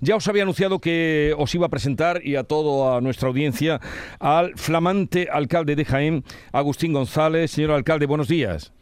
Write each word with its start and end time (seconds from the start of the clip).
Ya 0.00 0.16
os 0.16 0.28
había 0.28 0.42
anunciado 0.42 0.78
que 0.78 1.34
os 1.36 1.54
iba 1.54 1.66
a 1.66 1.70
presentar 1.70 2.20
y 2.24 2.36
a 2.36 2.44
toda 2.44 3.00
nuestra 3.00 3.28
audiencia 3.28 3.80
al 4.20 4.56
flamante 4.56 5.28
alcalde 5.30 5.74
de 5.74 5.84
Jaén, 5.84 6.24
Agustín 6.52 6.92
González. 6.92 7.50
Señor 7.50 7.72
alcalde, 7.72 8.06
buenos 8.06 8.28
días. 8.28 8.72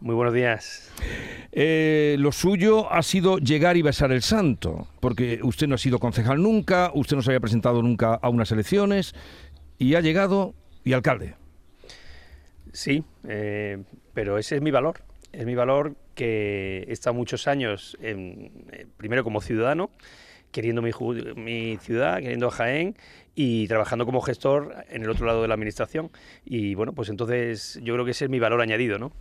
Muy 0.00 0.14
buenos 0.14 0.34
días. 0.34 0.92
Eh, 1.52 2.16
lo 2.18 2.32
suyo 2.32 2.92
ha 2.92 3.02
sido 3.02 3.38
llegar 3.38 3.76
y 3.76 3.82
besar 3.82 4.12
el 4.12 4.22
santo, 4.22 4.88
porque 5.00 5.40
usted 5.42 5.68
no 5.68 5.76
ha 5.76 5.78
sido 5.78 5.98
concejal 5.98 6.42
nunca, 6.42 6.90
usted 6.94 7.16
no 7.16 7.22
se 7.22 7.30
había 7.30 7.40
presentado 7.40 7.80
nunca 7.80 8.14
a 8.14 8.28
unas 8.28 8.50
elecciones 8.52 9.14
y 9.78 9.94
ha 9.94 10.00
llegado 10.00 10.54
y 10.84 10.92
alcalde. 10.92 11.34
Sí, 12.72 13.04
eh, 13.26 13.78
pero 14.12 14.36
ese 14.36 14.56
es 14.56 14.62
mi 14.62 14.70
valor. 14.70 15.02
Es 15.32 15.46
mi 15.46 15.54
valor 15.54 15.96
que 16.14 16.84
he 16.88 16.92
estado 16.92 17.14
muchos 17.14 17.46
años, 17.46 17.96
en, 18.00 18.50
eh, 18.72 18.86
primero 18.96 19.24
como 19.24 19.40
ciudadano, 19.40 19.90
queriendo 20.56 20.80
mi, 20.80 21.76
ciudad, 21.76 22.18
queriendo 22.18 22.50
Jaén 22.50 22.96
y 23.34 23.68
trabajando 23.68 24.06
como 24.06 24.22
gestor 24.22 24.74
en 24.88 25.02
el 25.02 25.10
otro 25.10 25.26
lado 25.26 25.42
de 25.42 25.48
la 25.48 25.52
administración. 25.54 26.10
Y 26.46 26.74
bueno, 26.74 26.94
pues 26.94 27.10
entonces 27.10 27.78
yo 27.82 27.92
creo 27.92 28.06
que 28.06 28.12
ese 28.12 28.24
es 28.24 28.30
mi 28.30 28.38
valor 28.38 28.62
añadido, 28.62 28.98
¿no? 28.98 29.12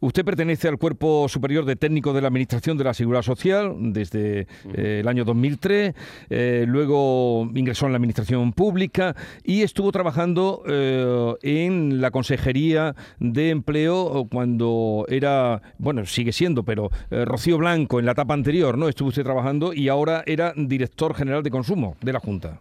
Usted 0.00 0.24
pertenece 0.24 0.68
al 0.68 0.78
Cuerpo 0.78 1.28
Superior 1.28 1.64
de 1.64 1.76
Técnicos 1.76 2.14
de 2.14 2.22
la 2.22 2.28
Administración 2.28 2.78
de 2.78 2.84
la 2.84 2.94
Seguridad 2.94 3.22
Social 3.22 3.76
desde 3.78 4.46
eh, 4.74 5.00
el 5.00 5.08
año 5.08 5.24
2003, 5.24 5.94
eh, 6.30 6.64
luego 6.66 7.50
ingresó 7.54 7.86
en 7.86 7.92
la 7.92 7.96
Administración 7.96 8.52
Pública 8.52 9.14
y 9.44 9.62
estuvo 9.62 9.92
trabajando 9.92 10.62
eh, 10.66 11.34
en 11.42 12.00
la 12.00 12.10
Consejería 12.10 12.94
de 13.18 13.50
Empleo 13.50 14.26
cuando 14.30 15.04
era, 15.08 15.60
bueno, 15.78 16.06
sigue 16.06 16.32
siendo, 16.32 16.62
pero 16.62 16.90
Rocío 17.10 17.58
Blanco 17.58 17.98
en 17.98 18.06
la 18.06 18.12
etapa 18.12 18.34
anterior, 18.34 18.78
¿no? 18.78 18.88
Estuvo 18.88 19.08
usted 19.08 19.24
trabajando 19.24 19.72
y 19.72 19.88
ahora 19.88 20.22
era 20.26 20.52
Director 20.56 21.14
General 21.14 21.42
de 21.42 21.50
Consumo 21.50 21.96
de 22.00 22.12
la 22.12 22.20
Junta. 22.20 22.60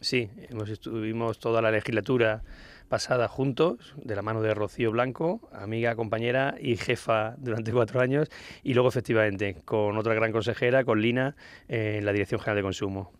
Sí, 0.00 0.28
hemos 0.48 0.68
estuvimos 0.68 1.40
toda 1.40 1.60
la 1.60 1.72
legislatura 1.72 2.42
pasada 2.88 3.28
juntos, 3.28 3.94
de 3.96 4.16
la 4.16 4.22
mano 4.22 4.42
de 4.42 4.54
Rocío 4.54 4.90
Blanco, 4.90 5.48
amiga, 5.52 5.94
compañera 5.94 6.56
y 6.60 6.76
jefa 6.76 7.34
durante 7.38 7.72
cuatro 7.72 8.00
años, 8.00 8.28
y 8.62 8.74
luego 8.74 8.88
efectivamente 8.88 9.56
con 9.64 9.96
otra 9.96 10.14
gran 10.14 10.32
consejera, 10.32 10.84
con 10.84 11.00
Lina, 11.00 11.36
en 11.68 12.04
la 12.04 12.12
Dirección 12.12 12.40
General 12.40 12.56
de 12.56 12.62
Consumo. 12.62 13.12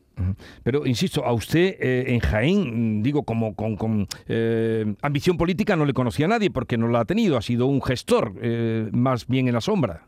Pero 0.64 0.84
insisto, 0.84 1.25
a 1.25 1.33
usted 1.33 1.77
eh, 1.78 2.05
en 2.08 2.20
Jaén, 2.20 3.02
digo, 3.02 3.22
como 3.22 3.55
con, 3.55 4.08
eh, 4.27 4.94
ambición 5.00 5.36
política 5.36 5.77
no 5.77 5.84
le 5.84 5.92
conocía 5.92 6.27
a 6.27 6.28
nadie 6.28 6.50
porque 6.50 6.77
no 6.77 6.88
la 6.88 7.00
ha 7.00 7.05
tenido, 7.05 7.36
ha 7.36 7.42
sido 7.42 7.66
un 7.66 7.82
gestor, 7.82 8.34
eh, 8.41 8.88
más 8.92 9.28
bien 9.28 9.47
en 9.48 9.55
la 9.55 9.60
sombra 9.60 10.07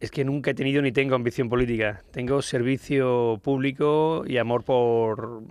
es 0.00 0.10
que 0.10 0.24
nunca 0.24 0.52
he 0.52 0.54
tenido 0.54 0.80
ni 0.80 0.92
tengo 0.92 1.14
ambición 1.14 1.48
política. 1.48 2.02
Tengo 2.12 2.40
servicio 2.42 3.40
público 3.42 4.24
y 4.26 4.38
amor 4.38 4.64
por, 4.64 5.42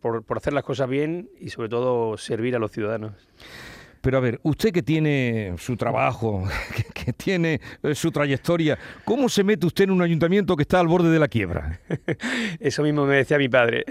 por, 0.00 0.36
hacer 0.36 0.52
las 0.52 0.64
cosas 0.64 0.88
bien 0.88 1.28
y 1.38 1.50
sobre 1.50 1.68
todo 1.68 2.16
servir 2.16 2.56
a 2.56 2.58
los 2.58 2.72
ciudadanos. 2.72 3.12
Pero 4.00 4.18
a 4.18 4.20
ver, 4.20 4.40
usted 4.42 4.72
que 4.72 4.82
tiene 4.82 5.54
su 5.58 5.76
trabajo, 5.76 6.44
tiene 7.12 7.60
eh, 7.82 7.94
su 7.94 8.10
trayectoria, 8.10 8.78
¿cómo 9.04 9.28
se 9.28 9.44
mete 9.44 9.66
usted 9.66 9.84
en 9.84 9.90
un 9.90 10.02
ayuntamiento 10.02 10.56
que 10.56 10.62
está 10.62 10.80
al 10.80 10.88
borde 10.88 11.10
de 11.10 11.18
la 11.18 11.28
quiebra? 11.28 11.80
Eso 12.60 12.82
mismo 12.82 13.06
me 13.06 13.16
decía 13.16 13.38
mi 13.38 13.48
padre. 13.48 13.84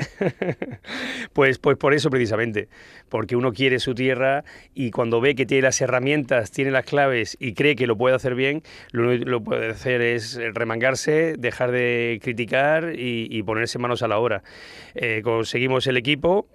pues, 1.34 1.58
pues 1.60 1.78
por 1.78 1.94
eso 1.94 2.10
precisamente, 2.10 2.70
porque 3.10 3.36
uno 3.36 3.54
quiere 3.54 3.80
su 3.80 3.96
tierra 3.96 4.44
y 4.74 4.92
cuando 4.92 5.22
ve 5.22 5.36
que 5.36 5.46
tiene 5.46 5.64
las 5.64 5.82
herramientas, 5.82 6.52
tiene 6.52 6.72
las 6.72 6.86
claves 6.86 7.38
y 7.40 7.54
cree 7.54 7.76
que 7.76 7.88
lo 7.88 7.98
puede 7.98 8.16
hacer 8.16 8.36
bien, 8.36 8.64
lo 8.92 9.08
único 9.08 9.26
que 9.26 9.40
puede 9.40 9.70
hacer 9.70 10.02
es 10.02 10.40
remangarse, 10.54 11.36
dejar 11.38 11.72
de 11.72 12.20
criticar 12.22 12.94
y, 12.96 13.42
ponerse 13.44 13.80
manos 13.80 14.04
a 14.04 14.08
la 14.08 14.20
obra. 14.20 14.44
Eh, 14.94 15.22
conseguimos 15.24 15.88
el 15.88 15.98
equipo, 15.98 16.48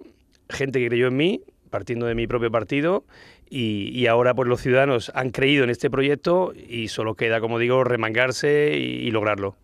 gente 0.49 0.79
que 0.79 0.87
creyó 0.87 1.07
en 1.07 1.17
mí, 1.17 1.41
partiendo 1.69 2.05
de 2.05 2.15
mi 2.15 2.27
propio 2.27 2.51
partido 2.51 3.05
y, 3.49 4.07
ahora 4.07 4.33
pues 4.33 4.47
los 4.47 4.61
ciudadanos 4.61 5.11
han 5.15 5.31
creído 5.31 5.63
en 5.63 5.69
este 5.69 5.89
proyecto 5.89 6.53
y 6.55 6.87
solo 6.89 7.15
queda, 7.15 7.39
como 7.39 7.59
digo, 7.59 7.83
remangarse 7.83 8.77
y, 8.77 9.09
lograrlo. 9.11 9.55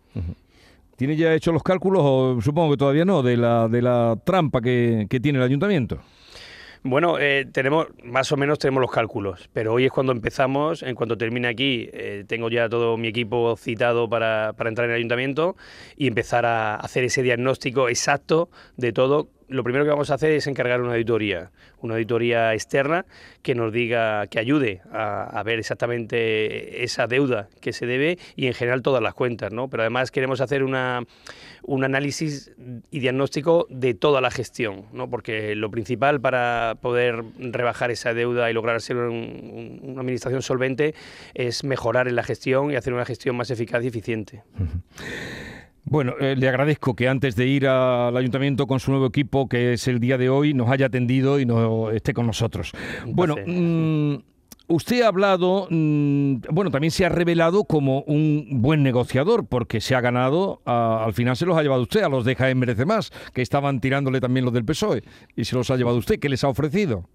¿Tiene 0.96 1.16
ya 1.16 1.34
hecho 1.34 1.52
los 1.52 1.62
cálculos 1.62 2.02
o 2.04 2.40
supongo 2.40 2.72
que 2.72 2.76
todavía 2.76 3.04
no 3.04 3.22
de 3.22 3.36
la, 3.36 3.68
de 3.68 3.82
la 3.82 4.16
trampa 4.24 4.60
que, 4.60 5.06
tiene 5.22 5.38
el 5.38 5.44
ayuntamiento? 5.44 5.98
Bueno, 6.86 7.18
eh, 7.18 7.46
tenemos 7.50 7.86
más 8.04 8.30
o 8.30 8.36
menos 8.36 8.58
tenemos 8.58 8.82
los 8.82 8.90
cálculos, 8.90 9.48
pero 9.54 9.72
hoy 9.72 9.86
es 9.86 9.90
cuando 9.90 10.12
empezamos. 10.12 10.82
En 10.82 10.94
cuanto 10.94 11.16
termine 11.16 11.48
aquí, 11.48 11.88
eh, 11.94 12.24
tengo 12.26 12.50
ya 12.50 12.68
todo 12.68 12.98
mi 12.98 13.08
equipo 13.08 13.56
citado 13.56 14.08
para, 14.08 14.52
para 14.54 14.68
entrar 14.68 14.84
en 14.84 14.90
el 14.90 14.98
ayuntamiento 14.98 15.56
y 15.96 16.06
empezar 16.06 16.44
a 16.44 16.76
hacer 16.76 17.04
ese 17.04 17.22
diagnóstico 17.22 17.88
exacto 17.88 18.50
de 18.76 18.92
todo 18.92 19.30
lo 19.48 19.62
primero 19.64 19.84
que 19.84 19.90
vamos 19.90 20.10
a 20.10 20.14
hacer 20.14 20.32
es 20.32 20.46
encargar 20.46 20.80
una 20.80 20.92
auditoría, 20.92 21.50
una 21.80 21.94
auditoría 21.94 22.54
externa 22.54 23.04
que 23.42 23.54
nos 23.54 23.72
diga, 23.72 24.26
que 24.26 24.38
ayude 24.38 24.80
a, 24.92 25.42
ver 25.44 25.58
exactamente 25.58 26.84
esa 26.84 27.06
deuda 27.06 27.48
que 27.60 27.72
se 27.72 27.86
debe 27.86 28.18
y 28.36 28.46
en 28.46 28.54
general 28.54 28.82
todas 28.82 29.02
las 29.02 29.14
cuentas, 29.14 29.52
¿no? 29.52 29.68
Pero 29.68 29.82
además 29.82 30.10
queremos 30.10 30.40
hacer 30.40 30.64
una, 30.64 31.04
un 31.62 31.84
análisis 31.84 32.52
y 32.90 33.00
diagnóstico 33.00 33.66
de 33.68 33.94
toda 33.94 34.20
la 34.20 34.30
gestión, 34.30 34.86
¿no? 34.92 35.10
Porque 35.10 35.54
lo 35.54 35.70
principal 35.70 36.20
para 36.20 36.76
poder 36.80 37.22
rebajar 37.38 37.90
esa 37.90 38.14
deuda 38.14 38.50
y 38.50 38.54
lograr 38.54 38.80
ser 38.80 38.96
una 38.96 40.00
administración 40.00 40.42
solvente 40.42 40.94
es 41.34 41.64
mejorar 41.64 42.08
en 42.08 42.16
la 42.16 42.22
gestión 42.22 42.70
y 42.70 42.76
hacer 42.76 42.94
una 42.94 43.04
gestión 43.04 43.36
más 43.36 43.50
eficaz 43.50 43.84
y 43.84 43.88
eficiente. 43.88 44.42
Bueno, 45.84 46.14
eh, 46.18 46.34
le 46.36 46.48
agradezco 46.48 46.96
que 46.96 47.08
antes 47.08 47.36
de 47.36 47.46
ir 47.46 47.66
al 47.66 48.16
ayuntamiento 48.16 48.66
con 48.66 48.80
su 48.80 48.90
nuevo 48.90 49.06
equipo, 49.06 49.48
que 49.48 49.74
es 49.74 49.86
el 49.86 50.00
día 50.00 50.16
de 50.16 50.30
hoy, 50.30 50.54
nos 50.54 50.70
haya 50.70 50.86
atendido 50.86 51.38
y 51.38 51.46
no 51.46 51.90
esté 51.90 52.14
con 52.14 52.26
nosotros. 52.26 52.72
bueno, 53.06 53.36
mm, 53.46 54.14
usted 54.68 55.02
ha 55.02 55.08
hablado, 55.08 55.66
mm, 55.68 56.36
bueno, 56.50 56.70
también 56.70 56.90
se 56.90 57.04
ha 57.04 57.10
revelado 57.10 57.64
como 57.64 58.00
un 58.02 58.46
buen 58.62 58.82
negociador, 58.82 59.46
porque 59.46 59.80
se 59.82 59.94
ha 59.94 60.00
ganado, 60.00 60.62
al 60.64 61.12
final 61.12 61.36
se 61.36 61.44
los 61.44 61.56
ha 61.56 61.62
llevado 61.62 61.82
usted, 61.82 62.02
a 62.02 62.08
los 62.08 62.24
de 62.24 62.34
Jaén 62.34 62.58
Merece 62.58 62.86
Más, 62.86 63.12
que 63.34 63.42
estaban 63.42 63.80
tirándole 63.80 64.20
también 64.20 64.46
los 64.46 64.54
del 64.54 64.64
PSOE, 64.64 65.04
y 65.36 65.44
se 65.44 65.54
los 65.54 65.70
ha 65.70 65.76
llevado 65.76 65.98
usted. 65.98 66.18
¿Qué 66.18 66.30
les 66.30 66.44
ha 66.44 66.48
ofrecido? 66.48 67.08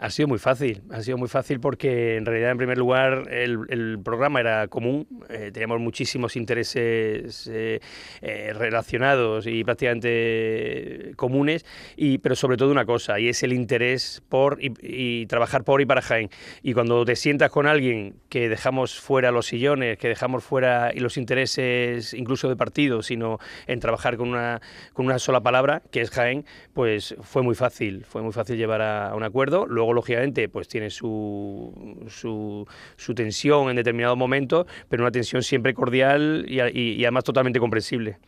Ha 0.00 0.10
sido 0.10 0.28
muy 0.28 0.38
fácil, 0.38 0.82
ha 0.90 1.02
sido 1.02 1.18
muy 1.18 1.26
fácil 1.26 1.58
porque 1.58 2.14
en 2.16 2.24
realidad 2.24 2.52
en 2.52 2.56
primer 2.56 2.78
lugar 2.78 3.24
el, 3.32 3.98
programa 4.04 4.38
era 4.38 4.68
común, 4.68 5.08
eh, 5.28 5.50
teníamos 5.52 5.80
muchísimos 5.80 6.36
intereses 6.36 7.50
eh, 7.52 7.80
eh, 8.22 8.52
relacionados 8.54 9.48
y 9.48 9.64
prácticamente 9.64 11.14
comunes, 11.16 11.66
y, 11.96 12.18
pero 12.18 12.36
sobre 12.36 12.56
todo 12.56 12.70
una 12.70 12.84
cosa, 12.84 13.18
y 13.18 13.28
es 13.28 13.42
el 13.42 13.52
interés 13.52 14.22
por 14.28 14.58
y, 14.60 15.26
trabajar 15.26 15.64
por 15.64 15.80
y 15.80 15.86
para 15.86 16.00
Jaén. 16.00 16.30
Y 16.62 16.74
cuando 16.74 17.04
te 17.04 17.16
sientas 17.16 17.50
con 17.50 17.66
alguien 17.66 18.14
que 18.28 18.48
dejamos 18.48 19.00
fuera 19.00 19.32
los 19.32 19.46
sillones, 19.46 19.98
que 19.98 20.06
dejamos 20.06 20.44
fuera 20.44 20.92
y 20.94 21.00
los 21.00 21.16
intereses 21.16 22.14
incluso 22.14 22.48
de 22.48 22.54
partido, 22.54 23.02
sino 23.02 23.38
en 23.66 23.80
trabajar 23.80 24.16
con 24.16 24.28
una, 24.28 24.60
con 24.92 25.06
una 25.06 25.18
sola 25.18 25.40
palabra, 25.40 25.82
que 25.90 26.02
es 26.02 26.10
Jaén, 26.10 26.44
pues 26.72 27.16
fue 27.22 27.42
muy 27.42 27.56
fácil, 27.56 28.04
fue 28.04 28.22
muy 28.22 28.32
fácil 28.32 28.56
llevar 28.56 28.80
a, 28.80 29.10
a 29.10 29.16
un 29.16 29.24
acuerdo. 29.24 29.66
Luego 29.66 29.87
lógicamente, 29.92 30.48
pues 30.48 30.68
tiene 30.68 30.90
su, 30.90 32.06
su, 32.08 33.14
tensión 33.14 33.70
en 33.70 33.76
determinados 33.76 34.16
momentos, 34.16 34.66
pero 34.88 35.02
una 35.02 35.10
tensión 35.10 35.42
siempre 35.42 35.74
cordial 35.74 36.44
y, 36.48 36.60
y, 36.78 37.04
además 37.04 37.24
totalmente 37.24 37.58
comprensible. 37.58 38.18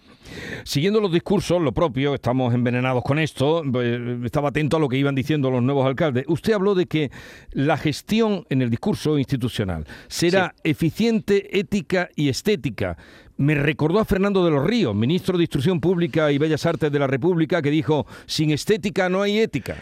Siguiendo 0.64 1.00
los 1.00 1.12
discursos, 1.12 1.60
lo 1.60 1.72
propio, 1.72 2.14
estamos 2.14 2.54
envenenados 2.54 3.02
con 3.02 3.18
esto, 3.18 3.62
pues, 3.70 4.00
estaba 4.24 4.50
atento 4.50 4.76
a 4.76 4.80
lo 4.80 4.88
que 4.88 4.96
iban 4.96 5.14
diciendo 5.14 5.50
los 5.50 5.62
nuevos 5.62 5.86
alcaldes. 5.86 6.24
Usted 6.28 6.52
habló 6.52 6.74
de 6.74 6.86
que 6.86 7.10
la 7.52 7.76
gestión 7.76 8.46
en 8.50 8.62
el 8.62 8.70
discurso 8.70 9.18
institucional 9.18 9.86
será 10.08 10.54
eficiente, 10.62 11.58
ética 11.58 12.08
y 12.14 12.28
estética. 12.28 12.96
Me 13.36 13.54
recordó 13.54 14.00
a 14.00 14.04
Fernando 14.04 14.44
de 14.44 14.50
los 14.50 14.66
Ríos, 14.66 14.94
ministro 14.94 15.38
de 15.38 15.44
Instrucción 15.44 15.80
Pública 15.80 16.30
y 16.30 16.36
Bellas 16.36 16.66
Artes 16.66 16.92
de 16.92 16.98
la 16.98 17.06
República, 17.06 17.62
que 17.62 17.70
dijo, 17.70 18.06
sin 18.26 18.50
estética 18.50 19.08
no 19.08 19.22
hay 19.22 19.38
ética. 19.38 19.76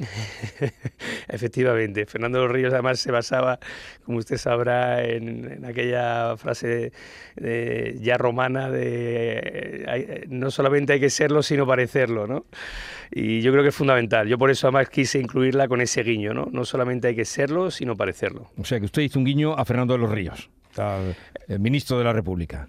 Efectivamente, 1.28 2.06
Fernando 2.06 2.38
de 2.38 2.44
los 2.44 2.54
Ríos 2.54 2.72
además 2.72 3.00
se 3.00 3.10
basaba, 3.10 3.58
como 4.04 4.18
usted 4.18 4.36
sabrá, 4.36 5.04
en, 5.04 5.64
aquella 5.64 6.36
frase 6.36 6.92
ya 8.00 8.16
romana 8.16 8.70
de 8.70 10.26
no 10.28 10.50
solamente 10.50 10.94
hay 10.94 11.00
que 11.00 11.10
serlo, 11.10 11.42
sino 11.42 11.66
parecerlo, 11.66 12.26
¿no? 12.26 12.46
Y 13.10 13.40
yo 13.40 13.50
creo 13.52 13.62
que 13.62 13.70
es 13.70 13.74
fundamental. 13.74 14.28
Yo 14.28 14.38
por 14.38 14.50
eso 14.50 14.68
además 14.68 14.88
quise 14.88 15.18
incluirla 15.18 15.68
con 15.68 15.80
ese 15.80 16.02
guiño, 16.02 16.32
¿no? 16.32 16.48
No 16.52 16.64
solamente 16.64 17.08
hay 17.08 17.16
que 17.16 17.24
serlo, 17.24 17.70
sino 17.70 17.96
parecerlo. 17.96 18.50
O 18.56 18.64
sea 18.64 18.78
que 18.78 18.86
usted 18.86 19.02
hizo 19.02 19.18
un 19.18 19.24
guiño 19.24 19.54
a 19.54 19.64
Fernando 19.64 19.94
de 19.94 19.98
los 19.98 20.10
Ríos, 20.10 20.48
el 21.48 21.58
ministro 21.58 21.98
de 21.98 22.04
la 22.04 22.12
República. 22.12 22.68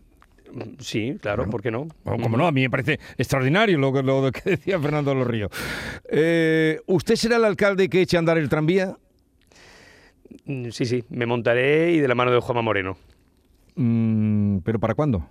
Sí, 0.80 1.18
claro, 1.22 1.50
¿por 1.50 1.62
qué 1.62 1.72
no? 1.72 1.88
como 2.04 2.38
no, 2.38 2.48
a 2.48 2.52
mí 2.52 2.62
me 2.62 2.70
parece 2.70 3.00
extraordinario 3.18 3.78
lo 3.78 3.94
que, 3.94 4.04
lo 4.04 4.32
que 4.32 4.42
decía 4.52 4.80
Fernando 4.80 5.14
Los 5.16 5.28
Ríos. 5.28 5.52
Eh, 6.10 6.80
¿Usted 6.88 7.16
será 7.16 7.38
el 7.38 7.46
alcalde 7.46 7.90
que 7.90 8.02
eche 8.02 8.18
a 8.18 8.20
andar 8.20 8.38
el 8.38 8.50
tranvía? 8.50 8.98
Mm, 10.46 10.70
sí, 10.70 10.86
sí, 10.86 11.04
me 11.10 11.26
montaré 11.26 11.94
y 11.94 12.00
de 12.00 12.08
la 12.08 12.16
mano 12.16 12.32
de 12.32 12.40
Juanma 12.40 12.62
Moreno. 12.62 12.98
Mm, 13.76 14.58
¿Pero 14.60 14.80
para 14.80 14.96
cuándo? 14.96 15.26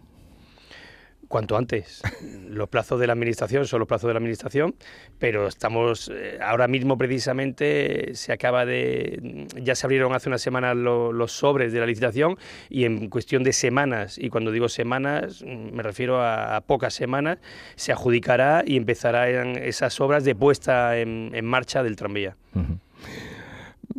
Cuanto 1.30 1.56
antes. 1.56 2.02
Los 2.48 2.68
plazos 2.68 2.98
de 2.98 3.06
la 3.06 3.12
Administración 3.12 3.64
son 3.64 3.78
los 3.78 3.86
plazos 3.86 4.08
de 4.08 4.14
la 4.14 4.18
Administración, 4.18 4.74
pero 5.20 5.46
estamos, 5.46 6.10
eh, 6.12 6.40
ahora 6.42 6.66
mismo 6.66 6.98
precisamente 6.98 8.16
se 8.16 8.32
acaba 8.32 8.66
de, 8.66 9.46
ya 9.54 9.76
se 9.76 9.86
abrieron 9.86 10.12
hace 10.12 10.28
unas 10.28 10.42
semanas 10.42 10.76
los 10.76 11.30
sobres 11.30 11.72
de 11.72 11.78
la 11.78 11.86
licitación 11.86 12.36
y 12.68 12.84
en 12.84 13.08
cuestión 13.08 13.44
de 13.44 13.52
semanas, 13.52 14.18
y 14.18 14.28
cuando 14.28 14.50
digo 14.50 14.68
semanas 14.68 15.44
mm, 15.46 15.72
me 15.72 15.84
refiero 15.84 16.20
a, 16.20 16.60
pocas 16.62 16.94
semanas, 16.94 17.38
se 17.76 17.92
adjudicará 17.92 18.64
y 18.66 18.76
empezarán 18.76 19.54
esas 19.54 20.00
obras 20.00 20.24
de 20.24 20.34
puesta 20.34 20.98
en, 20.98 21.44
marcha 21.44 21.84
del 21.84 21.94
tranvía. 21.94 22.34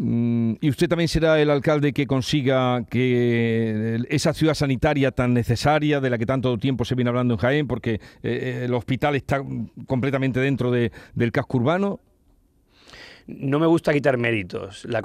Y 0.04 0.68
usted 0.68 0.88
también 0.90 1.08
será 1.08 1.40
el 1.40 1.52
alcalde 1.52 1.94
que 1.94 2.08
consiga 2.08 2.84
que 2.90 4.00
esa 4.10 4.34
ciudad 4.34 4.56
sanitaria 4.56 5.12
tan 5.12 5.32
necesaria, 5.36 6.00
de 6.00 6.10
la 6.10 6.18
que 6.18 6.26
tanto 6.26 6.58
tiempo 6.58 6.86
se 6.86 6.96
viene 6.96 7.10
hablando 7.10 7.36
en 7.36 7.40
Jaén, 7.40 7.68
porque 7.68 7.94
eh, 7.94 8.00
eh, 8.24 8.62
el 8.66 8.74
hospital 8.74 9.16
está 9.16 9.44
completamente 9.86 10.40
dentro 10.40 10.72
del 10.72 11.32
casco 11.32 11.60
urbano. 11.60 12.00
No 13.28 13.60
me 13.60 13.68
gusta 13.68 13.94
quitar 13.94 14.18
méritos. 14.18 14.86
La, 14.86 15.04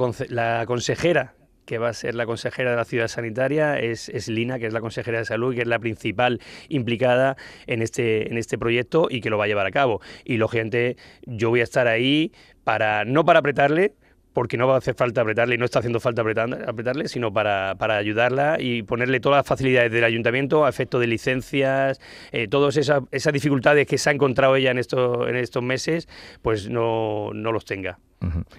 consejera 0.67 1.35
que 1.67 1.77
va 1.77 1.91
a 1.91 1.93
ser 1.93 2.15
la 2.15 2.25
consejera 2.25 2.71
de 2.71 2.77
la 2.77 2.85
ciudad 2.87 3.09
sanitaria 3.09 3.79
es, 3.79 4.09
es, 4.09 4.29
Lina, 4.29 4.59
que 4.59 4.67
es 4.67 4.73
la 4.73 4.81
consejera 4.81 5.19
de 5.19 5.27
salud, 5.27 5.55
que 5.55 5.61
es 5.61 5.69
la 5.69 5.79
principal 5.79 6.41
implicada 6.71 7.37
en 7.67 7.83
este, 7.83 8.31
en 8.31 8.39
este 8.39 8.57
proyecto 8.57 9.09
y 9.11 9.21
que 9.21 9.29
lo 9.29 9.37
va 9.37 9.45
a 9.45 9.49
llevar 9.49 9.67
a 9.67 9.73
cabo. 9.73 10.01
Y 10.25 10.39
lógicamente 10.39 10.97
yo 11.27 11.51
voy 11.51 11.61
a 11.61 11.65
estar 11.65 11.87
ahí 11.87 12.33
para, 12.65 13.05
no 13.05 13.27
para 13.27 13.41
apretarle, 13.41 13.93
porque 14.37 14.59
no 14.59 14.69
va 14.69 14.75
a 14.75 14.77
hacer 14.77 14.95
falta 14.95 15.23
apretarle 15.23 15.55
y 15.55 15.59
no 15.59 15.65
está 15.65 15.79
haciendo 15.79 15.99
falta 15.99 16.21
apretarle, 16.21 17.09
sino 17.09 17.33
para, 17.33 17.75
ayudarla 17.97 18.59
y 18.61 18.83
ponerle 18.83 19.19
todas 19.19 19.39
las 19.39 19.47
facilidades 19.47 19.91
del 19.91 20.05
ayuntamiento 20.05 20.67
a 20.67 20.69
efecto 20.69 20.99
de 20.99 21.07
licencias, 21.07 22.03
eh, 22.33 22.47
todas 22.47 22.77
esas, 22.77 23.33
dificultades 23.33 23.87
que 23.87 23.97
se 23.97 24.11
ha 24.11 24.13
encontrado 24.13 24.55
ella 24.55 24.73
en, 24.73 24.79
estos 24.79 25.27
en 25.27 25.37
estos 25.37 25.63
meses, 25.63 26.07
pues 26.43 26.69
no, 26.69 27.31
no 27.33 27.51
los 27.51 27.65
tenga. 27.65 27.99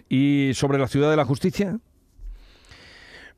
¿Y 0.10 0.50
sobre 0.56 0.80
la 0.80 0.88
ciudad 0.88 1.12
de 1.12 1.18
la 1.18 1.26
justicia? 1.26 1.78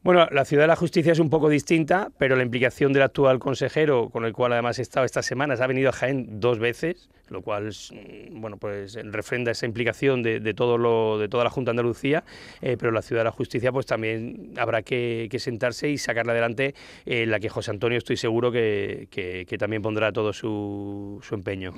Bueno, 0.01 0.27
la 0.31 0.45
Ciudad 0.45 0.63
de 0.63 0.67
la 0.67 0.77
Justicia 0.77 1.11
es 1.11 1.19
un 1.19 1.29
poco 1.29 1.49
distinta, 1.49 2.09
pero 2.17 2.37
la 2.37 2.43
implicación 2.43 2.93
del 2.93 3.03
actual 3.03 3.37
consejero, 3.37 4.09
con 4.09 4.23
el 4.23 4.31
cual 4.31 4.53
además 4.53 4.79
he 4.79 4.81
estado 4.81 5.05
estas 5.05 5.25
semanas, 5.25 5.59
ha 5.59 5.67
venido 5.67 5.89
a 5.89 5.91
Jaén 5.91 6.39
dos 6.39 6.57
veces, 6.57 7.09
lo 7.27 7.41
cual 7.41 7.65
mm, 7.67 8.39
bueno, 8.39 8.55
pues 8.55 8.97
refrenda 9.03 9.51
esa 9.51 9.65
implicación 9.65 10.23
de, 10.23 10.53
todo 10.53 10.77
lo, 10.77 11.19
de 11.19 11.27
toda 11.27 11.43
la 11.43 11.49
Junta 11.49 11.71
de 11.71 11.73
Andalucía, 11.73 12.23
eh, 12.61 12.77
pero 12.79 12.93
la 12.93 13.01
Ciudad 13.01 13.21
de 13.21 13.25
la 13.25 13.31
Justicia 13.31 13.73
pues 13.73 13.85
también 13.85 14.53
habrá 14.57 14.83
que, 14.83 15.27
sentarse 15.37 15.89
y 15.89 15.97
sacarla 15.97 16.31
adelante, 16.31 16.75
eh, 17.05 17.25
la 17.25 17.41
que 17.41 17.49
José 17.49 17.71
Antonio 17.71 17.97
estoy 17.97 18.15
seguro 18.15 18.53
que, 18.53 19.45
también 19.59 19.81
pondrá 19.81 20.13
todo 20.13 20.31
su, 20.31 21.21
empeño. 21.31 21.73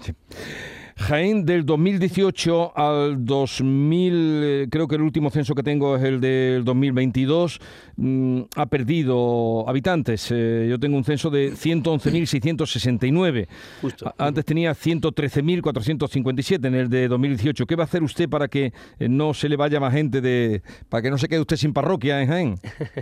Jaén 1.01 1.45
del 1.45 1.65
2018 1.65 2.77
al 2.77 3.25
2000, 3.25 4.13
eh, 4.13 4.67
creo 4.69 4.87
que 4.87 4.95
el 4.95 5.01
último 5.01 5.29
censo 5.31 5.55
que 5.55 5.63
tengo 5.63 5.95
es 5.95 6.03
el 6.03 6.21
del 6.21 6.63
2022, 6.63 7.59
mm, 7.97 8.41
ha 8.55 8.65
perdido 8.67 9.67
habitantes. 9.67 10.29
Eh, 10.31 10.67
yo 10.69 10.79
tengo 10.79 10.97
un 10.97 11.03
censo 11.03 11.29
de 11.29 11.53
111.669. 11.53 13.47
Justo. 13.81 14.13
Antes 14.17 14.45
tenía 14.45 14.73
113.457 14.73 16.67
en 16.67 16.75
el 16.75 16.89
de 16.89 17.07
2018. 17.07 17.65
¿Qué 17.65 17.75
va 17.75 17.83
a 17.83 17.85
hacer 17.85 18.03
usted 18.03 18.29
para 18.29 18.47
que 18.47 18.71
eh, 18.99 19.09
no 19.09 19.33
se 19.33 19.49
le 19.49 19.55
vaya 19.55 19.79
más 19.79 19.93
gente 19.93 20.21
de, 20.21 20.61
para 20.87 21.01
que 21.01 21.09
no 21.09 21.17
se 21.17 21.27
quede 21.27 21.39
usted 21.39 21.57
sin 21.57 21.73
parroquia 21.73 22.21
en 22.21 22.27
Jaén? 22.27 22.55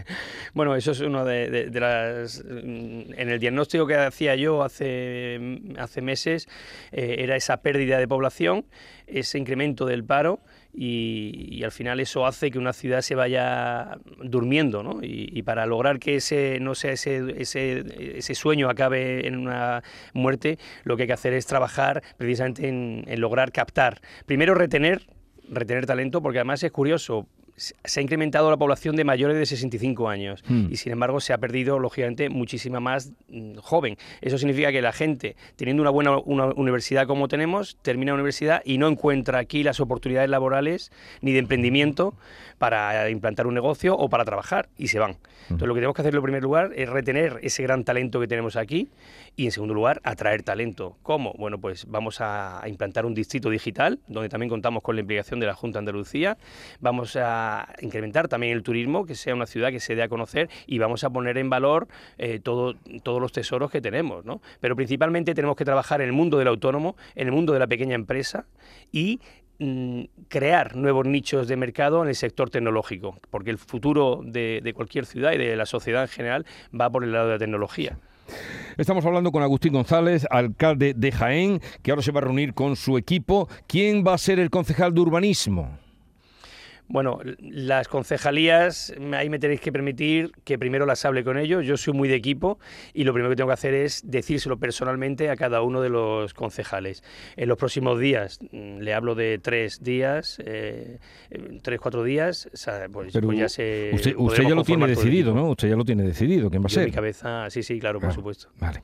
bueno, 0.54 0.75
eso 0.75 0.92
es 0.92 1.01
uno 1.01 1.25
de, 1.25 1.69
las, 1.74 2.44
mm, 2.44 3.13
en 3.18 3.30
el 3.30 3.40
diagnóstico 3.40 3.86
que 3.86 3.96
hacía 3.96 4.36
yo 4.36 4.63
hace 4.63 5.60
hace 5.78 6.01
meses 6.01 6.48
era 6.92 7.36
esa 7.36 7.57
pérdida 7.57 7.88
de 7.97 8.07
población, 8.07 8.65
ese 9.07 9.38
incremento 9.38 9.86
del 9.86 10.03
paro 10.03 10.39
y, 10.74 11.63
al 11.63 11.71
final 11.71 12.00
eso 12.00 12.25
hace 12.25 12.51
que 12.51 12.59
una 12.59 12.74
ciudad 12.74 13.01
se 13.01 13.15
vaya 13.15 13.97
durmiendo, 14.24 14.83
¿no? 14.83 15.00
Y, 15.01 15.41
para 15.44 15.65
lograr 15.65 16.00
que 16.00 16.15
ese 16.15 16.59
no 16.59 16.75
sea 16.75 16.91
ese, 16.91 17.33
ese, 17.38 18.18
ese, 18.18 18.36
sueño 18.36 18.69
acabe 18.69 19.27
en 19.27 19.36
una 19.36 19.83
muerte, 20.13 20.59
lo 20.83 20.95
que 20.95 21.03
hay 21.03 21.07
que 21.07 21.13
hacer 21.13 21.33
es 21.33 21.47
trabajar 21.47 22.03
precisamente 22.18 22.68
en, 22.68 23.03
en 23.07 23.19
lograr 23.19 23.51
captar, 23.51 24.00
primero 24.25 24.53
retener 24.53 25.01
retener 25.51 25.86
talento, 25.86 26.21
porque 26.21 26.39
además 26.39 26.63
es 26.63 26.71
curioso, 26.71 27.27
se 27.59 28.00
ha 28.00 28.03
incrementado 28.03 28.50
la 28.50 28.57
población 28.57 28.95
de 28.95 29.03
mayores 29.03 29.38
de 29.38 29.45
65 29.45 30.09
años 30.09 30.44
hmm. 30.47 30.67
y 30.71 30.77
sin 30.77 30.91
embargo 30.91 31.19
se 31.19 31.33
ha 31.33 31.38
perdido 31.38 31.79
lógicamente 31.79 32.29
muchísima 32.29 32.79
más 32.79 33.11
mm, 33.29 33.57
joven. 33.57 33.97
Eso 34.21 34.38
significa 34.38 34.71
que 34.71 34.81
la 34.81 34.94
gente, 34.94 35.35
teniendo 35.56 35.81
una 35.81 35.91
buena 35.91 36.17
universidad 36.17 37.07
como 37.07 37.27
tenemos, 37.27 37.77
termina 37.81 38.11
la 38.11 38.15
universidad 38.15 38.61
y 38.65 38.77
no 38.77 38.88
encuentra 38.88 39.39
aquí 39.39 39.63
las 39.63 39.79
oportunidades 39.79 40.29
laborales 40.29 40.91
ni 41.21 41.33
de 41.33 41.39
emprendimiento 41.39 42.15
para 42.57 43.09
implantar 43.09 43.47
un 43.47 43.53
negocio 43.53 43.95
o 43.95 44.09
para 44.09 44.25
trabajar 44.25 44.69
y 44.77 44.88
se 44.88 45.00
van. 45.00 45.17
Entonces 45.44 45.67
lo 45.67 45.73
que 45.73 45.79
tenemos 45.79 45.95
que 45.95 46.01
hacer 46.03 46.15
en 46.15 46.21
primer 46.21 46.44
lugar 46.44 46.71
es 46.75 46.88
retener 46.88 47.39
ese 47.41 47.63
gran 47.63 47.83
talento 47.83 48.19
que 48.19 48.27
tenemos 48.27 48.55
aquí 48.55 48.89
y 49.35 49.45
en 49.45 49.51
segundo 49.51 49.73
lugar 49.73 50.00
atraer 50.03 50.44
talento. 50.44 50.97
¿Cómo? 51.01 51.33
Bueno, 51.38 51.59
pues 51.59 51.85
vamos 51.88 52.21
a, 52.21 52.62
implantar 52.67 53.05
un 53.05 53.15
distrito 53.15 53.50
digital 53.50 54.00
donde 54.07 54.29
también 54.29 54.50
contamos 54.50 54.83
con 54.83 54.95
la 54.95 55.01
implicación 55.01 55.39
de 55.39 55.47
la 55.47 55.55
Junta 55.55 55.77
de 55.77 55.81
Andalucía. 55.81 56.38
Vamos 56.79 57.15
a 57.15 57.49
incrementar 57.81 58.28
también 58.28 58.54
el 58.54 58.63
turismo, 58.63 59.06
que 59.06 59.16
sea 59.16 59.36
una 59.36 59.46
ciudad 59.46 59.72
que 59.72 59.80
se 59.80 59.96
dé 59.96 60.04
a 60.04 60.10
conocer 60.10 60.50
y 60.68 60.80
vamos 60.80 61.04
a 61.04 61.10
poner 61.10 61.38
en 61.38 61.50
valor 61.50 61.88
eh, 62.18 62.40
todo, 62.40 62.75
todos 63.04 63.22
los 63.22 63.31
tesoros 63.31 63.72
que 63.72 63.81
tenemos. 63.81 64.25
¿no? 64.25 64.42
Pero 64.60 64.75
principalmente 64.75 65.34
tenemos 65.34 65.56
que 65.56 65.66
trabajar 65.66 66.01
en 66.01 66.07
el 66.07 66.13
mundo 66.13 66.38
del 66.38 66.48
autónomo, 66.48 66.96
en 67.16 67.28
el 67.28 67.34
mundo 67.34 67.54
de 67.54 67.60
la 67.60 67.68
pequeña 67.68 67.96
empresa 67.96 68.46
y 68.92 69.19
Mm, 69.62 70.04
crear 70.30 70.78
nuevos 70.78 71.06
nichos 71.06 71.50
de 71.50 71.57
mercado 71.57 72.01
en 72.01 72.07
el 72.07 72.16
sector 72.16 72.50
tecnológico, 72.50 73.18
porque 73.30 73.50
el 73.50 73.57
futuro 73.57 74.22
de, 74.24 74.72
cualquier 74.74 75.06
ciudad 75.06 75.34
y 75.34 75.38
de 75.38 75.54
la 75.57 75.66
sociedad 75.66 76.04
en 76.04 76.07
general 76.07 76.46
va 76.80 76.90
por 76.90 77.04
el 77.04 77.12
lado 77.12 77.28
de 77.28 77.34
la 77.34 77.40
tecnología. 77.40 77.98
Estamos 78.78 79.06
hablando 79.06 79.34
con 79.34 79.44
Agustín 79.44 79.74
González, 79.74 80.25
alcalde 80.30 80.94
de 80.96 81.12
Jaén, 81.12 81.62
que 81.84 81.92
ahora 81.92 82.01
se 82.01 82.13
va 82.13 82.22
a 82.22 82.24
reunir 82.24 82.54
con 82.54 82.78
su 82.78 82.98
equipo. 82.98 83.50
¿Quién 83.68 84.06
va 84.07 84.13
a 84.13 84.18
ser 84.18 84.40
el 84.40 84.50
concejal 84.50 84.94
de 84.94 85.01
urbanismo? 85.01 85.78
Bueno, 86.89 87.19
las 87.39 87.88
concejalías, 87.88 88.91
ahí 89.13 89.30
me 89.30 89.38
tenéis 89.38 89.62
que 89.62 89.71
permitir 89.71 90.31
que 90.44 90.57
primero 90.57 90.88
las 90.88 91.06
hable 91.06 91.24
con 91.24 91.38
ellos. 91.38 91.63
Yo 91.63 91.77
soy 91.77 91.94
muy 91.94 92.09
de 92.09 92.15
equipo 92.15 92.57
y 92.95 93.03
lo 93.03 93.13
primero 93.13 93.30
que 93.30 93.36
tengo 93.36 93.50
que 93.50 93.53
hacer 93.53 93.75
es 93.75 94.01
decírselo 94.09 94.57
personalmente 94.57 95.30
a 95.30 95.36
cada 95.36 95.62
uno 95.62 95.81
de 95.81 95.89
los 95.89 96.33
concejales. 96.33 97.03
En 97.38 97.47
los 97.47 97.59
próximos 97.59 98.00
días, 98.00 98.39
mm, 98.51 98.79
le 98.79 98.93
hablo 98.96 99.13
de 99.13 99.38
tres 99.38 99.84
días, 99.84 100.41
eh, 100.43 100.98
tres, 101.62 101.79
cuatro 101.79 102.03
días, 102.03 102.50
pues, 102.91 103.13
pues 103.22 103.38
ya 103.38 103.50
se. 103.50 103.91
Usted, 103.93 104.43
ya 104.43 104.55
lo 104.55 104.63
tiene 104.63 104.88
decidido, 104.88 105.36
¿no? 105.36 105.51
Usted 105.51 105.69
ya 105.69 105.75
lo 105.75 105.86
tiene 105.86 106.01
decidido, 106.01 106.50
¿quién 106.50 106.63
va 106.63 106.67
a 106.67 106.69
ser? 106.69 106.84
En 106.84 106.89
mi 106.89 106.96
cabeza, 106.96 107.51
sí, 107.51 107.62
sí, 107.62 107.79
claro, 107.79 108.00
por 108.00 108.13
supuesto. 108.13 108.50
Vale. 108.60 108.81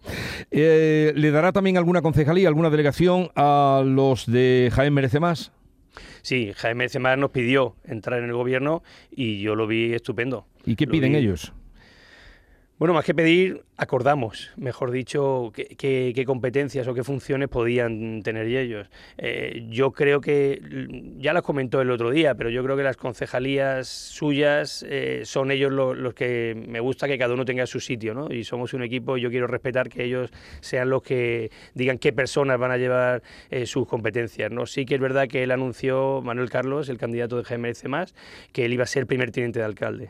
Eh, 0.51 1.12
¿Le 1.15 1.31
dará 1.31 1.51
también 1.51 1.77
alguna 1.77 2.03
concejalía, 2.03 2.47
alguna 2.50 2.69
delegación 2.69 3.29
a 3.35 3.81
los 3.83 4.27
de 4.27 4.69
Jaén 4.71 4.93
Merece 4.93 5.19
Más? 5.19 5.54
Sí, 6.25 6.53
Jaime 6.55 6.89
Semar 6.89 7.20
nos 7.20 7.29
pidió 7.29 7.75
entrar 7.84 8.17
en 8.17 8.25
el 8.25 8.34
gobierno 8.34 8.82
y 9.12 9.41
yo 9.41 9.53
lo 9.53 9.67
vi 9.67 9.94
estupendo. 9.94 10.48
¿Y 10.65 10.75
qué 10.75 10.88
piden 10.88 11.13
ellos? 11.13 11.53
Bueno, 12.77 12.94
más 12.94 13.05
que 13.05 13.15
pedir, 13.15 13.63
acordamos, 13.77 14.51
mejor 14.58 14.91
dicho, 14.91 15.53
qué, 15.53 16.24
competencias 16.27 16.86
o 16.89 16.94
qué 16.94 17.05
funciones 17.05 17.48
podían 17.48 18.22
tener 18.22 18.48
ellos. 18.48 18.89
Eh, 19.17 19.65
yo 19.70 19.91
creo 19.94 20.20
que, 20.20 20.62
ya 21.17 21.32
las 21.32 21.44
comentó 21.44 21.79
el 21.79 21.89
otro 21.89 22.12
día, 22.12 22.36
pero 22.36 22.50
yo 22.50 22.62
creo 22.65 22.75
que 22.75 22.84
las 22.84 22.98
concejalías 22.98 23.88
suyas 23.88 24.86
eh, 24.89 25.22
son 25.24 25.51
ellos 25.51 25.72
los, 25.72 26.13
que 26.15 26.65
me 26.67 26.82
gusta 26.82 27.08
que 27.08 27.17
cada 27.17 27.34
uno 27.34 27.46
tenga 27.46 27.65
su 27.65 27.79
sitio, 27.79 28.13
¿no? 28.13 28.29
Y 28.29 28.44
somos 28.44 28.74
un 28.74 28.84
equipo, 28.84 29.15
yo 29.15 29.29
quiero 29.29 29.48
respetar 29.48 29.88
que 29.88 30.03
ellos 30.03 30.29
sean 30.60 30.89
los 30.89 31.01
que 31.01 31.51
digan 31.75 31.98
qué 31.98 32.12
personas 32.12 32.60
van 32.60 32.72
a 32.72 32.77
llevar 32.77 33.24
eh, 33.51 33.65
sus 33.67 33.88
competencias, 33.88 34.51
¿no? 34.51 34.65
Sí 34.65 34.86
que 34.86 34.96
es 34.96 35.01
verdad 35.01 35.29
que 35.29 35.44
él 35.44 35.51
anunció, 35.51 36.22
Manuel 36.22 36.50
Carlos, 36.50 36.89
el 36.89 36.98
candidato 36.98 37.41
de 37.41 37.44
GMC+, 37.44 38.13
que 38.51 38.65
él 38.65 38.74
iba 38.74 38.84
a 38.84 38.88
ser 38.88 39.08
primer 39.08 39.32
teniente 39.32 39.60
de 39.60 39.65
alcalde. 39.65 40.10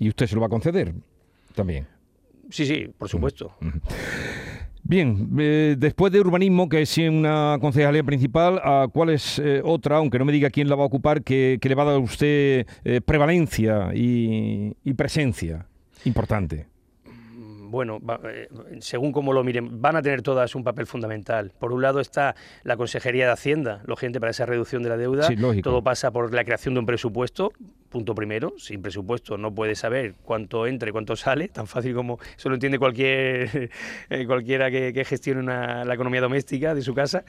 ¿Y 0.00 0.08
usted 0.08 0.26
se 0.26 0.34
lo 0.34 0.40
va 0.40 0.48
a 0.48 0.50
conceder? 0.50 0.92
También. 1.56 1.86
Sí, 2.50 2.64
sí, 2.64 2.88
por 2.96 3.08
supuesto. 3.08 3.52
Bien, 4.84 5.30
eh, 5.40 5.74
después 5.76 6.12
de 6.12 6.20
urbanismo, 6.20 6.68
que 6.68 6.82
es 6.82 6.96
una 6.98 7.58
concejalía 7.60 8.04
principal, 8.04 8.60
¿cuál 8.92 9.10
es 9.10 9.40
eh, 9.40 9.60
otra, 9.64 9.96
aunque 9.96 10.16
no 10.16 10.24
me 10.24 10.32
diga 10.32 10.48
quién 10.50 10.68
la 10.68 10.76
va 10.76 10.84
a 10.84 10.86
ocupar, 10.86 11.24
que, 11.24 11.58
le 11.60 11.74
va 11.74 11.82
a 11.82 11.86
dar 11.86 11.94
a 11.96 11.98
usted 11.98 12.66
eh, 12.84 13.00
prevalencia 13.00 13.90
y, 13.92 14.74
presencia 14.96 15.66
importante? 16.04 16.68
bueno, 17.68 17.98
según 18.78 19.10
como 19.10 19.32
lo 19.32 19.42
miren, 19.42 19.82
van 19.82 19.96
a 19.96 20.02
tener 20.02 20.22
todas 20.22 20.54
un 20.54 20.62
papel 20.62 20.86
fundamental. 20.86 21.52
Por 21.58 21.72
un 21.72 21.82
lado 21.82 21.98
está 21.98 22.36
la 22.62 22.76
Consejería 22.76 23.26
de 23.26 23.32
Hacienda, 23.32 23.82
lo 23.86 23.96
gente 23.96 24.20
para 24.20 24.30
esa 24.30 24.46
reducción 24.46 24.84
de 24.84 24.88
la 24.88 24.96
deuda. 24.96 25.28
Todo 25.64 25.82
pasa 25.82 26.12
por 26.12 26.32
la 26.32 26.44
creación 26.44 26.74
de 26.74 26.80
un 26.80 26.86
presupuesto 26.86 27.52
punto 27.88 28.14
primero, 28.14 28.54
sin 28.58 28.82
presupuesto 28.82 29.38
no 29.38 29.54
puede 29.54 29.74
saber 29.74 30.14
cuánto 30.24 30.66
entra 30.66 30.88
y 30.88 30.92
cuánto 30.92 31.16
sale, 31.16 31.48
tan 31.48 31.66
fácil 31.66 31.94
como 31.94 32.18
eso 32.36 32.48
lo 32.48 32.54
entiende 32.54 32.78
cualquier 32.78 33.70
eh, 34.10 34.26
cualquiera 34.26 34.70
que, 34.70 35.04
gestione 35.04 35.42
la 35.42 35.94
economía 35.94 36.20
doméstica 36.20 36.74
de 36.74 36.82
su 36.82 36.94
casa. 36.94 37.24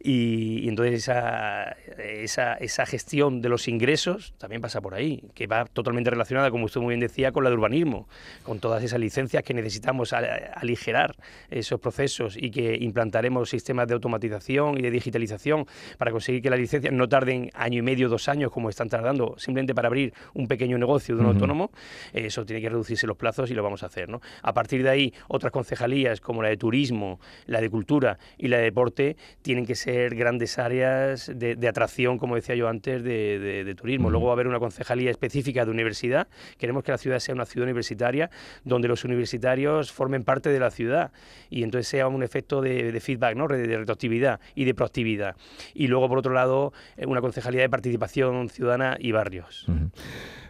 Y, 0.00 0.68
entonces 0.68 0.94
esa, 0.94 1.76
esa, 1.98 2.54
esa, 2.54 2.86
gestión 2.86 3.40
de 3.40 3.48
los 3.48 3.68
ingresos 3.68 4.34
también 4.38 4.60
pasa 4.60 4.80
por 4.80 4.94
ahí, 4.94 5.24
que 5.34 5.46
va 5.46 5.64
totalmente 5.64 6.10
relacionada, 6.10 6.50
como 6.50 6.66
usted 6.66 6.80
muy 6.80 6.90
bien 6.90 7.00
decía, 7.00 7.32
con 7.32 7.44
la 7.44 7.50
de 7.50 7.56
urbanismo, 7.56 8.08
con 8.42 8.58
todas 8.58 8.82
esas 8.82 9.00
licencias 9.00 9.42
que 9.42 9.54
necesitamos 9.54 10.12
aligerar 10.12 11.16
esos 11.50 11.80
procesos 11.80 12.36
y 12.36 12.50
que 12.50 12.76
implantaremos 12.80 13.48
sistemas 13.48 13.88
de 13.88 13.94
automatización 13.94 14.78
y 14.78 14.82
de 14.82 14.90
digitalización 14.90 15.66
para 15.98 16.10
conseguir 16.10 16.42
que 16.42 16.50
las 16.50 16.58
licencias 16.58 16.92
no 16.92 17.08
tarden 17.08 17.50
año 17.54 17.78
y 17.78 17.82
medio, 17.82 18.08
dos 18.08 18.28
años, 18.28 18.50
como 18.50 18.68
están 18.68 18.88
tardando, 18.88 19.34
simplemente 19.38 19.74
para 19.74 19.88
abrir 19.88 20.01
un 20.34 20.48
pequeño 20.48 20.78
negocio 20.78 21.14
de 21.14 21.20
un 21.20 21.28
autónomo, 21.28 21.70
eso 22.12 22.44
tiene 22.44 22.60
que 22.60 22.68
reducirse 22.68 23.06
los 23.06 23.16
plazos 23.16 23.50
y 23.50 23.54
lo 23.54 23.62
vamos 23.62 23.82
a 23.82 23.86
hacer. 23.86 24.08
¿no? 24.08 24.20
A 24.42 24.52
partir 24.52 24.82
de 24.82 24.88
ahí, 24.88 25.14
otras 25.28 25.52
concejalías 25.52 26.20
como 26.20 26.42
la 26.42 26.48
de 26.48 26.56
turismo, 26.56 27.20
la 27.46 27.60
de 27.60 27.70
cultura 27.70 28.18
y 28.38 28.48
la 28.48 28.58
de 28.58 28.64
deporte 28.64 29.16
tienen 29.42 29.66
que 29.66 29.74
ser 29.74 30.14
grandes 30.14 30.58
áreas 30.58 31.30
de, 31.34 31.68
atracción, 31.68 32.18
como 32.18 32.34
decía 32.34 32.54
yo 32.54 32.68
antes, 32.68 33.02
de, 33.02 33.74
turismo. 33.76 34.10
Luego 34.10 34.26
va 34.26 34.32
a 34.32 34.34
haber 34.34 34.46
una 34.46 34.58
concejalía 34.58 35.10
específica 35.10 35.64
de 35.64 35.70
universidad. 35.70 36.28
Queremos 36.58 36.84
que 36.84 36.92
la 36.92 36.98
ciudad 36.98 37.18
sea 37.18 37.34
una 37.34 37.46
ciudad 37.46 37.64
universitaria 37.64 38.30
donde 38.64 38.88
los 38.88 39.04
universitarios 39.04 39.92
formen 39.92 40.24
parte 40.24 40.50
de 40.50 40.58
la 40.58 40.70
ciudad 40.70 41.12
y 41.50 41.62
entonces 41.62 41.88
sea 41.88 42.08
un 42.08 42.22
efecto 42.22 42.60
de, 42.60 42.98
feedback, 43.00 43.36
¿no? 43.36 43.48
de, 43.48 43.76
retroactividad 43.76 44.40
y 44.54 44.64
de 44.64 44.74
proactividad. 44.74 45.36
Y 45.74 45.88
luego, 45.88 46.08
por 46.08 46.18
otro 46.18 46.32
lado, 46.32 46.72
eh, 46.96 47.06
una 47.06 47.20
concejalía 47.20 47.62
de 47.62 47.70
participación 47.70 48.48
ciudadana 48.48 48.96
y 48.98 49.12
barrios. 49.12 49.66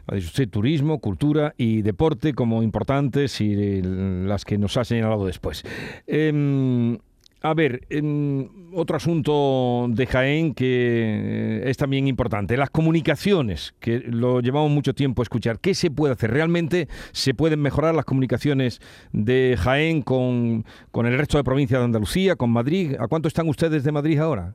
Ha 0.07 0.17
dicho 0.17 0.27
usted 0.27 0.49
turismo, 0.49 0.99
cultura 0.99 1.55
y 1.57 1.83
deporte 1.83 2.35
como 2.35 2.63
importantes 2.63 3.41
y 3.41 3.83
las 3.83 4.45
que 4.45 4.59
nos 4.59 4.77
ha 4.77 4.85
señalado 4.85 5.27
después. 5.27 5.63
Em, 6.07 6.99
a 7.41 7.55
ver, 7.55 7.87
em, 7.91 8.49
otro 8.73 8.97
asunto 8.97 9.87
de 9.89 10.07
Jaén 10.07 10.55
que 10.55 11.63
eh, 11.65 11.71
es 11.71 11.77
también 11.77 12.07
importante, 12.07 12.57
las 12.57 12.71
comunicaciones, 12.71 13.75
que 13.81 13.99
lo 13.99 14.41
llevamos 14.41 14.71
mucho 14.71 14.95
tiempo 14.95 15.23
a 15.23 15.25
escuchar. 15.25 15.59
¿Qué 15.59 15.75
se 15.75 15.91
puede 15.91 16.15
hacer? 16.15 16.31
¿Realmente 16.31 16.89
se 17.13 17.35
pueden 17.35 17.61
mejorar 17.61 17.95
las 17.95 18.05
comunicaciones 18.05 18.81
de 19.13 19.57
Jaén 19.59 20.03
con, 20.03 20.65
con 20.91 21.07
el 21.07 21.19
resto 21.19 21.37
de 21.37 21.45
provincias 21.45 21.81
de 21.81 21.85
Andalucía, 21.85 22.37
con 22.37 22.51
Madrid? 22.51 22.95
¿A 22.99 23.09
cuánto 23.09 23.29
están 23.29 23.49
ustedes 23.49 23.83
de 23.83 23.93
Madrid 23.93 24.19
ahora? 24.19 24.53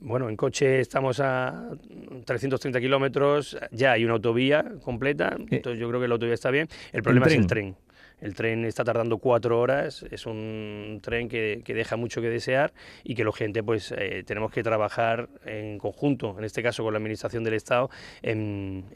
Bueno, 0.00 0.28
en 0.28 0.36
coche 0.36 0.80
estamos 0.80 1.20
a 1.20 1.70
330 2.24 2.80
kilómetros, 2.80 3.56
ya 3.72 3.92
hay 3.92 4.04
una 4.04 4.14
autovía 4.14 4.64
completa, 4.82 5.36
eh. 5.38 5.46
entonces 5.50 5.78
yo 5.80 5.88
creo 5.88 6.00
que 6.00 6.08
la 6.08 6.14
autovía 6.14 6.34
está 6.34 6.50
bien. 6.50 6.68
El 6.92 7.02
problema 7.02 7.26
es 7.26 7.34
el 7.34 7.46
tren. 7.46 7.76
El 8.20 8.34
tren 8.34 8.64
está 8.64 8.82
tardando 8.82 9.18
cuatro 9.18 9.60
horas, 9.60 10.04
es 10.10 10.24
un 10.24 11.00
tren 11.02 11.28
que, 11.28 11.62
deja 11.66 11.96
mucho 11.96 12.22
que 12.22 12.30
desear 12.30 12.72
y 13.04 13.14
que 13.14 13.24
la 13.24 13.32
gente 13.32 13.62
pues 13.62 13.92
eh, 13.92 14.22
tenemos 14.26 14.50
que 14.50 14.62
trabajar 14.62 15.28
en 15.44 15.78
conjunto, 15.78 16.34
en 16.38 16.44
este 16.44 16.62
caso 16.62 16.82
con 16.82 16.94
la 16.94 16.98
Administración 16.98 17.44
del 17.44 17.54
Estado, 17.54 17.90
en, 18.22 18.86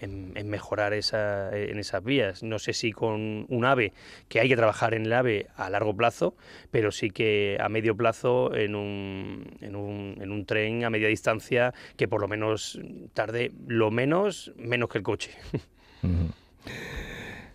mejorar 0.44 0.94
esa, 0.94 1.54
en 1.54 1.78
esas 1.78 2.02
vías. 2.02 2.42
No 2.42 2.58
sé 2.58 2.72
si 2.72 2.92
con 2.92 3.44
un 3.48 3.64
AVE, 3.64 3.92
que 4.28 4.40
hay 4.40 4.48
que 4.48 4.56
trabajar 4.56 4.94
en 4.94 5.04
el 5.04 5.12
AVE 5.12 5.48
a 5.54 5.68
largo 5.68 5.94
plazo, 5.94 6.34
pero 6.70 6.90
sí 6.90 7.10
que 7.10 7.58
a 7.60 7.68
medio 7.68 7.94
plazo 7.94 8.54
en 8.54 8.74
un, 8.74 9.58
en 9.60 9.76
un, 9.76 10.16
en 10.18 10.32
un 10.32 10.46
tren 10.46 10.84
a 10.84 10.90
media 10.90 11.08
distancia 11.08 11.74
que 11.96 12.08
por 12.08 12.22
lo 12.22 12.28
menos 12.28 12.80
tarde 13.12 13.52
lo 13.66 13.90
menos, 13.90 14.52
menos 14.56 14.88
que 14.88 14.98
el 14.98 15.04
coche. 15.04 15.30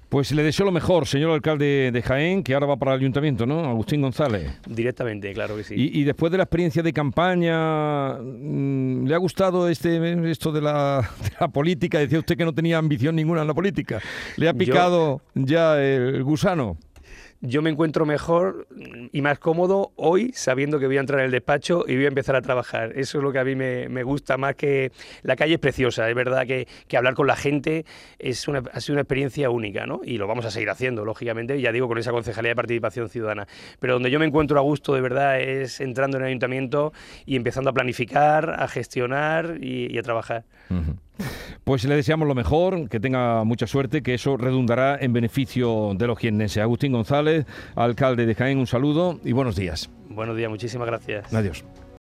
Pues 0.10 0.32
le 0.32 0.44
deseo 0.44 0.66
lo 0.66 0.72
mejor, 0.72 1.08
señor 1.08 1.32
alcalde 1.32 1.92
de 1.92 2.02
Jaén, 2.02 2.44
que 2.44 2.54
ahora 2.54 2.68
va 2.68 2.78
para 2.78 2.94
el 2.94 3.00
ayuntamiento, 3.00 3.46
¿no? 3.46 3.66
Agustín 3.66 4.02
González. 4.02 4.52
Directamente, 4.68 5.34
claro 5.34 5.58
que 5.58 5.64
sí. 5.64 5.76
Y, 5.78 6.04
después 6.04 6.32
de 6.32 6.38
la 6.38 6.44
experiencia 6.44 6.84
de 6.84 6.94
campaña, 6.94 8.14
mm, 8.14 9.08
¿le 9.08 9.16
ha 9.16 9.18
gustado 9.18 9.68
este 9.68 10.30
esto 10.30 10.52
de 10.52 10.62
la, 10.62 11.10
política? 11.52 12.00
Decía 12.00 12.20
usted 12.20 12.38
que 12.38 12.46
no 12.46 12.54
tenía 12.54 12.78
ambición 12.78 13.16
ninguna 13.16 13.42
en 13.42 13.48
la 13.48 13.54
política. 13.54 14.00
¿Le 14.38 14.48
ha 14.48 14.54
picado 14.54 15.22
ya 15.34 15.82
el 15.82 16.24
gusano? 16.24 16.78
Yo 17.48 17.62
me 17.62 17.70
encuentro 17.70 18.06
mejor 18.06 18.68
y 19.12 19.22
más 19.22 19.40
cómodo 19.40 19.92
hoy 19.96 20.32
sabiendo 20.34 20.80
que 20.80 20.88
voy 20.88 20.98
a 20.98 21.00
entrar 21.00 21.20
en 21.20 21.26
el 21.26 21.32
despacho 21.32 21.86
y 21.88 21.96
voy 21.96 22.06
a 22.06 22.08
empezar 22.08 22.36
a 22.36 22.42
trabajar. 22.42 22.92
Eso 22.96 23.18
es 23.18 23.24
lo 23.24 23.32
que 23.32 23.40
a 23.40 23.44
mí 23.44 23.56
me, 23.56 24.04
gusta 24.04 24.38
más 24.38 24.56
que 24.56 24.92
la 25.24 25.36
calle 25.36 25.56
es 25.56 25.60
preciosa. 25.60 26.10
Es 26.10 26.16
verdad 26.16 26.46
que, 26.46 26.68
hablar 26.96 27.14
con 27.14 27.28
la 27.28 27.36
gente 27.36 27.86
es 28.20 28.48
una, 28.48 28.64
ha 28.72 28.80
sido 28.80 28.94
una 28.94 29.02
experiencia 29.02 29.50
única, 29.50 29.86
¿no? 29.86 30.02
Y 30.04 30.18
lo 30.18 30.28
vamos 30.28 30.46
a 30.46 30.52
seguir 30.52 30.70
haciendo, 30.70 31.04
lógicamente, 31.06 31.60
ya 31.60 31.72
digo, 31.72 31.88
con 31.88 31.98
esa 31.98 32.12
concejalía 32.12 32.50
de 32.50 32.56
participación 32.56 33.10
ciudadana. 33.10 33.48
Pero 33.80 33.94
donde 33.94 34.12
yo 34.12 34.20
me 34.20 34.26
encuentro 34.26 34.58
a 34.58 34.62
gusto 34.62 34.94
de 34.94 35.02
verdad 35.02 35.40
es 35.40 35.82
entrando 35.82 36.18
en 36.18 36.24
el 36.24 36.28
ayuntamiento 36.28 36.94
y 37.26 37.36
empezando 37.36 37.70
a 37.70 37.74
planificar, 37.74 38.56
a 38.60 38.68
gestionar 38.68 39.58
y, 39.62 39.98
a 39.98 40.02
trabajar. 40.02 40.46
Pues 41.64 41.84
le 41.86 41.96
deseamos 41.96 42.28
lo 42.28 42.36
mejor, 42.36 42.90
que 42.90 43.00
tenga 43.00 43.44
mucha 43.44 43.68
suerte, 43.68 44.04
que 44.04 44.14
eso 44.14 44.38
redundará 44.38 44.98
en 45.00 45.14
beneficio 45.14 45.94
de 45.96 46.08
los 46.08 46.20
jiennenses. 46.20 46.62
Agustín 46.62 46.92
González, 46.92 47.46
alcalde 47.76 48.26
de 48.26 48.36
Jaén, 48.36 48.58
un 48.60 48.68
saludo 48.68 49.20
y 49.24 49.32
buenos 49.32 49.56
días. 49.56 49.90
Buenos 50.10 50.38
días, 50.38 50.50
muchísimas 50.50 50.88
gracias. 50.88 51.34
Adiós. 51.34 51.64